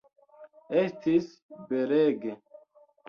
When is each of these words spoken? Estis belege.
Estis 0.79 1.29
belege. 1.69 2.37